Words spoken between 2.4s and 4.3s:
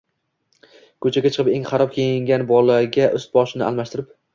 bolaga ust boshini almashtirib